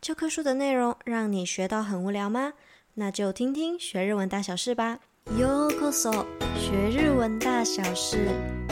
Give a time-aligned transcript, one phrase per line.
[0.00, 2.54] 教科书的内容让你学到很无聊吗？
[2.94, 4.98] 那就听听学日文大小事吧。
[5.36, 6.24] ようこそ，
[6.56, 8.16] 学日文大小事。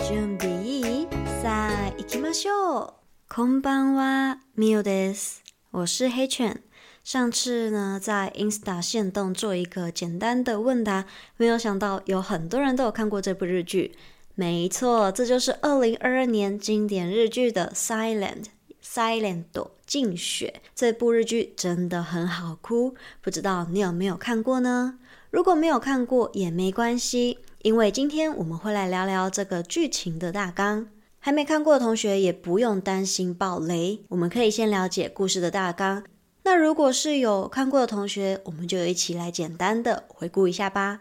[0.09, 1.09] 准备いい？
[1.43, 2.95] さあ行きましょう。
[3.29, 5.43] こんばんは、ミオです。
[5.71, 6.63] 我是黑犬。
[7.05, 11.05] 上次呢，在 Insta 限动做一个简单的问答，
[11.37, 13.95] 没有想到有很多人都有看过这部日剧。
[14.35, 18.45] 没错，这就是二零二二年经典日剧的 Silent。
[18.91, 19.45] Silent
[19.87, 24.99] 静雪这部日剧真的很好哭，不知道你有没有看过呢？
[25.31, 30.89] 如果没有看过也没关系，因为今天我们会来聊聊这个剧情的大纲。
[31.19, 36.05] 还没看过的同学也不用担心爆雷，我们可以先了解故事的大纲。
[36.45, 41.01] 那如果是有看过的同学，我们就一起来简单的回顾一下吧。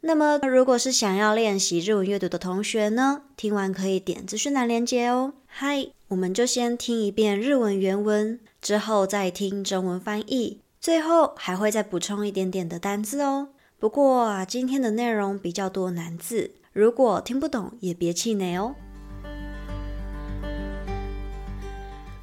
[0.00, 5.34] 那么如果是想要练习日文阅读的同学呢，听完可以点资讯栏连接哦。
[5.58, 5.88] 嗨。
[6.08, 13.48] 我们就先听一遍日文原文，之后再听中文翻译，最后还会再补充一点点的单字哦。
[13.78, 18.74] 不过啊，今天的内容比较多难字，如果听不懂也别气馁哦。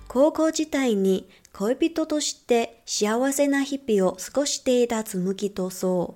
[0.08, 6.14] 高校时代に恋人として幸せな日々を过ごしていた紬と想。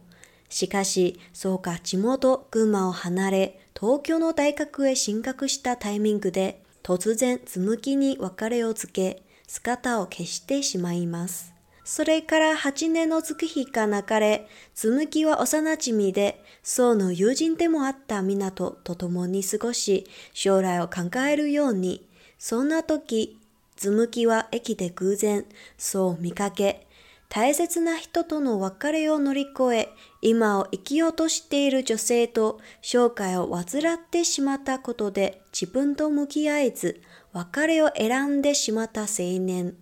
[0.49, 6.61] しかし、想が地元群马を离れ、东京の大学へ进学したタイミングで。
[6.88, 11.53] 突然、紬に别れを告げ、姿を消してしまいます。
[11.83, 18.52] それから8年の月日が流れ、紬は幼驯染で、想の友人でもあった凑
[18.85, 22.08] と共に过ごし、将来を考えるように。
[22.39, 23.38] そんな时、
[23.75, 25.45] 紬は駅で偶然、
[25.77, 26.86] 想を见かけ、
[27.30, 29.89] 大切な人との别れを乗り越え、
[30.22, 37.02] 今を生きようとしている女性と生涯を患ってしまったことで自分と向き合えず、
[37.33, 39.75] 别れを选んでしまった青年。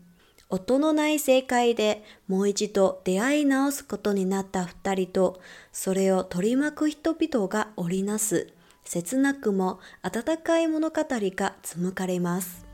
[0.49, 5.39] 音のない世界でもう一度出会い直すことになった二人と、
[5.71, 12.64] それを取り巻く人々が织りなす、切なくも温かい物语が纺かれます。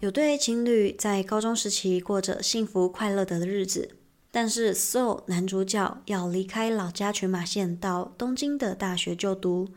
[0.00, 3.96] 有对情侣在高中时期过着幸福快乐的日子，
[4.30, 9.70] 但是 So 男主角要离开老家群马县到东京的大学就读，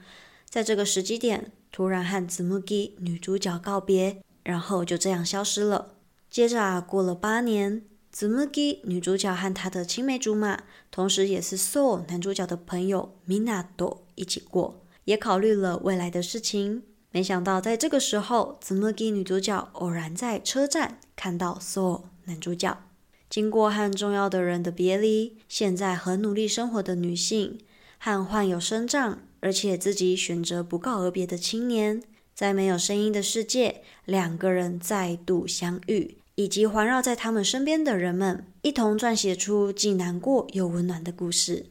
[0.50, 5.96] 在这个时机点突然和紬女主角告别，然后就这样消失了。
[6.30, 16.84] 接着啊，过了八年，紬女主角和她的青梅竹马，同时也是 So 男主角的朋友 Minato 一起过，也考虑了未来的事情。
[17.11, 22.79] 没想到，在这个时候，紬女主角偶然在车站看到 So 男主角。
[23.31, 27.59] 经过和重要的人的别离，现在很努力生活的女性，
[27.99, 32.03] 和患有身障而且自己选择不告而别的青年，
[32.35, 41.67] 在没有声音的世界，两个人再度相遇，以及环绕在他们身边的人们，一同撰写出既难过又温暖的故事。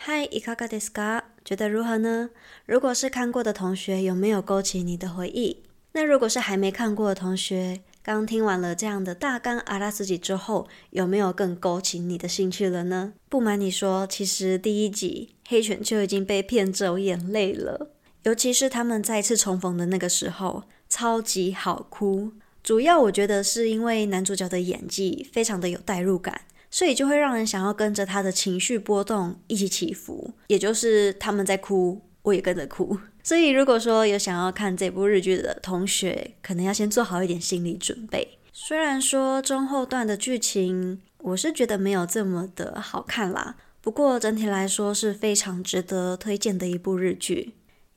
[0.00, 1.22] 嗨，いかがですか？
[1.45, 2.29] 觉得如何呢？
[2.65, 5.63] 如果是看过的同学，有没有勾起你的回忆？
[5.91, 13.13] 那如果是还没看过的同学，刚听完了这样的大纲阿拉斯基之后，有没有更勾起你的兴趣了呢？
[13.29, 17.91] 不瞒你说，其实第一集黑犬就已经被骗走眼泪了，
[18.23, 22.31] 尤其是他们再次重逢的那个时候，超级好哭。
[22.63, 26.41] 主要我觉得是因为男主角的演技非常的有代入感。
[26.73, 32.97] 所以就会让人想要跟着他的情绪波动一起起伏，也就是他们在哭，我也跟着哭。
[33.21, 38.39] 所以如果说有想要看这部日剧的同学，可能要先做好一点心理准备。
[38.51, 47.53] 虽然说中后段的剧情，我是觉得没有这么的好看啦，不过整体来说是非常值得推荐的一部日剧。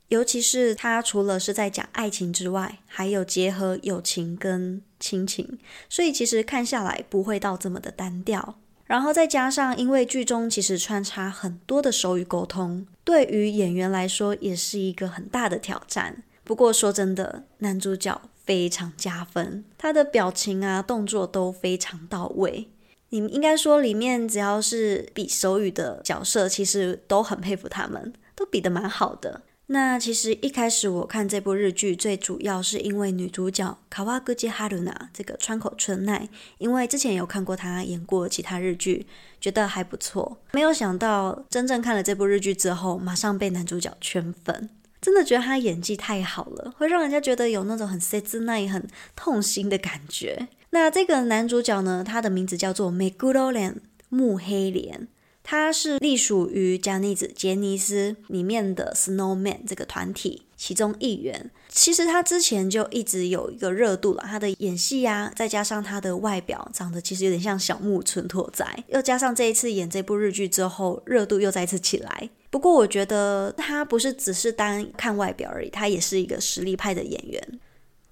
[0.08, 5.58] 尤其是它除了是在讲爱情之外，还有结合友情跟亲情，
[5.88, 8.58] 所以其实看下来不会到这么的单调。
[8.87, 16.23] 然后再加上，因为剧中其实穿插很多的手语沟通，对于演员来说也是一个很大的挑战。
[16.45, 22.69] 不过说真的，男主角非常加分，他的表情啊、动作都非常到位。
[23.09, 29.43] 你们应该说，里面只要是比手语的角色，其实都很佩服他们，都比得蛮好的。
[29.69, 36.29] 那其实一开始我看这部日剧，最主要是因为女主角川口春奈这个川口春奈，
[36.59, 39.07] 因为之前有看过她演过其他日剧，
[39.41, 40.39] 觉得还不错。
[40.53, 44.71] 没有想到真正看了这部日剧之后，马上被男主角圈粉，
[45.01, 48.87] 真的觉得他演技太好了，会让人家觉得有那种很切ない、很
[49.17, 50.47] 痛心的感觉。
[50.71, 53.81] 那这个男主角呢，他的名字叫做目黒莲
[54.11, 55.09] 木黑莲。
[55.48, 61.52] 他是隶属于 Johnny's 杰尼斯里面的 Snowman 这个团体其中一员。
[61.69, 72.28] 其实他之前就一直有一个热度了，他的演戏呀、啊，再加上他的外表长得其实有点像小木村拓哉，又加上这一次演这部日剧之后，热度又再次起来。
[72.50, 77.60] 不过我觉得他不是只是单看外表而已，他也是一个实力派的演员。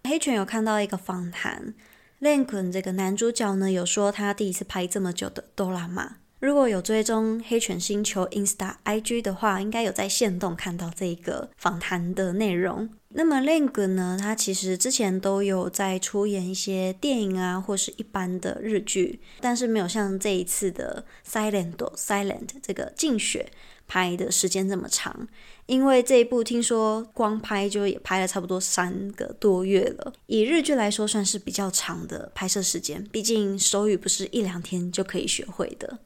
[0.05, 1.75] 黑犬有看到一个访谈，
[2.21, 6.24] 莲君这个男主角呢有说他第一次拍这么久的哆啦 A。
[6.45, 12.87] 如果有追踪黑犬星球 Insta IG 的话，应该有在线动看到这一个访谈的内容。
[13.09, 23.51] 那么 Link 呢，他其实之前都有在出演一些电影啊，或是一般的日剧，但是没有像这一次的 Silent Silent 这个静雪
[23.89, 25.27] 拍的时间这么长。
[25.65, 36.01] 因为这一部听说光拍就也拍了差不多三个多月了，以日剧来说算是比较长的拍摄时间，毕竟手语不是一两天就可以学会的。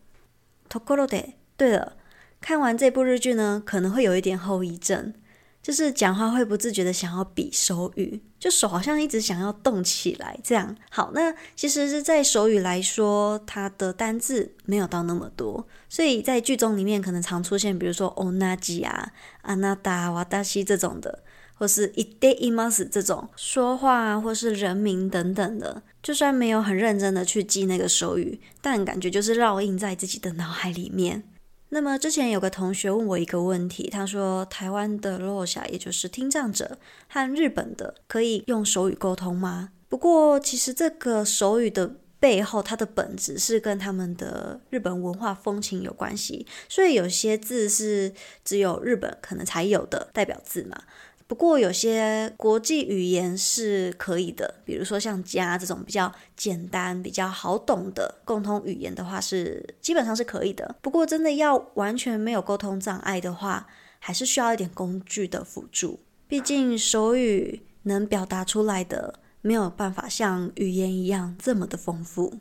[0.70, 1.94] ところで，对了，
[2.42, 5.14] 看完这部日剧呢，可能会有一点后遗症，
[5.62, 10.76] 就是讲话会不自觉的想要比手语，就手好像一直想要动起来这样。
[10.90, 19.12] 好，那其实是在手语来说，它的单字没有到那么多，所以在剧中里面可能常出现，比如说おなじ啊、
[19.44, 21.24] あなた、私这种的。
[21.58, 31.24] 或是いっています这种说话啊，或是人名等等的，就算没有很认真的去记那个手语，但感觉就是烙印在自己的脑海里面。
[31.70, 36.78] 那么之前有个同学问我一个问题，他说台湾的ろう者，也就是听障者，
[37.08, 39.70] 和日本的可以用手语沟通吗？
[39.90, 48.14] 不过其实这个手语的背后，它的本质是跟他们的日本文化风情有关系，所以有些字是
[48.46, 50.84] 只有日本可能才有的代表字嘛。
[51.29, 60.77] 不过有些国际语言是可以的，比如说像家这种比较简单、比较好懂的共通语言的话，是基本上是可以的。
[60.81, 63.67] 不过真的要完全没有沟通障碍的话，
[63.99, 66.01] 还是需要一点工具的辅助。
[66.27, 72.39] 毕竟手语能表达出来的没有办法像语言一样这么的丰富。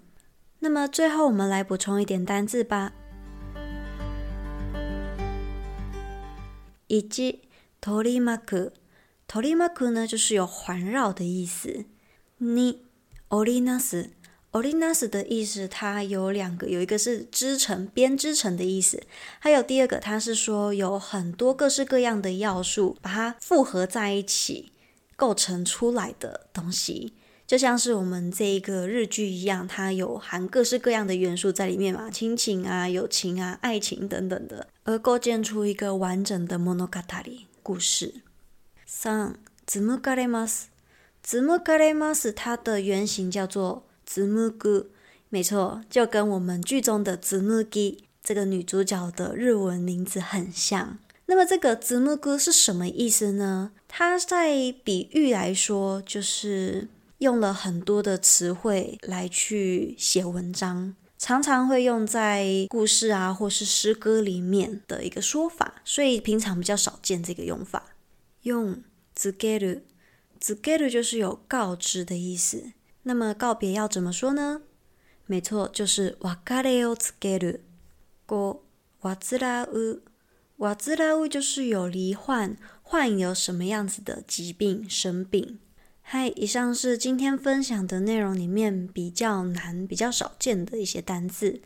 [0.60, 2.94] 那么最后我们来补充一点单字吧。
[6.88, 7.47] 以及。
[7.81, 8.73] 取り巻く，
[9.27, 11.85] 取り巻く呢，就是有环绕的意思。
[12.39, 12.79] に、
[13.29, 14.11] 织りなす，
[14.53, 19.03] 织りなす的意思，它有两个，有一个是织成、编织成的意思，
[19.39, 24.73] 还有第二个，它是说有很多各式各样的要素，把它复合在一起
[25.17, 27.15] 构成出来的东西，
[27.47, 37.47] 就像是我们这一个日剧一样，它有含各式各样的元素在里面嘛，亲情啊、友情啊、爱情等等的，而构建出一个完整的物语。
[37.67, 38.23] 故事
[38.87, 40.69] 三纺がれます，
[41.23, 44.87] 纺がれます，它的原型叫做纺ぐ，
[45.31, 47.41] 没错，就跟我们剧中的紬
[48.23, 50.99] 这个女主角的日文名字很像。
[51.27, 53.73] 那么这个纺ぐ是什么意思呢？
[53.89, 56.89] 它在比喻来说，就是
[57.19, 60.95] 用了很多的词汇来去写文章。
[61.19, 67.95] 常常会用在故事啊，或是诗歌里面的一个说法，所以平常比较少见这个用法。
[68.43, 68.83] 用
[69.15, 69.83] 告げる，
[70.41, 72.73] 告げる就是有告知的意思。
[73.05, 74.63] 那么告别要怎么说呢？
[75.27, 77.61] 没错，就是别れを告げる。
[78.29, 78.63] 五、
[78.99, 79.17] 患
[79.73, 80.01] う，
[80.59, 85.61] 患う就是有罹患，患有什么样子的疾病，生病。
[86.10, 91.60] 嗨，以上是今天分享的内容里面比较难、比较少见的一些单字。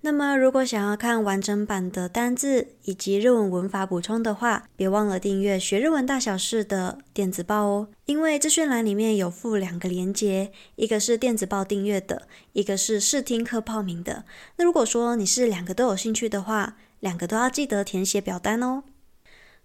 [0.00, 7.88] 那么，如果想要看完整版的单字以及日文文法补充的话，别忘了订阅学日文大小事的电子报哦。
[8.06, 14.24] 因为资讯栏里面有附两个连接，一个是电子报订阅的，一个是试听课报名的。
[14.56, 18.84] 那如果说你是两个都有兴趣的话，两个都要记得填写表单哦。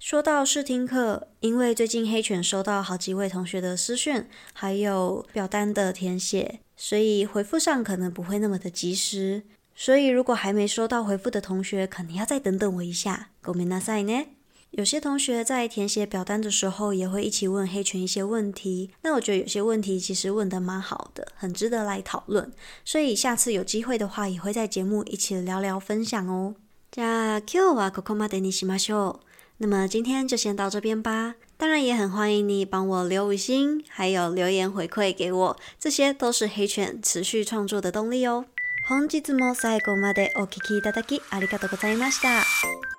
[0.03, 9.43] 说到试听课，因为最近黑犬收到好几位同学的私讯，还有表单的填写，所以回复上可能不会那么的及时。
[9.75, 13.31] 所以如果还没收到回复的同学，可能要再等等我一下。
[13.43, 14.27] ごめんなさいね。
[14.71, 18.91] 有些同学在填写表单的时候，也会一起问黑犬一些问题。
[19.03, 22.53] 那我觉得有些问题其实问得蛮好的，很值得来讨论。
[22.85, 26.55] 所以下次有机会的话，也会在节目一起聊聊分享哦。
[26.93, 29.29] じゃあ今日はここまでにしましょう。
[29.59, 31.35] 那么今天就先到这边吧。
[31.57, 38.45] 当然也很欢迎你帮我留五星，还有留言回馈给我，这些都是黑犬持续创作的动力哦。
[38.89, 42.92] 本日も最后までお闻きいただきありがとうございました。